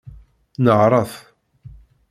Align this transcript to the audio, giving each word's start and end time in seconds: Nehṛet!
Nehṛet! 0.63 1.13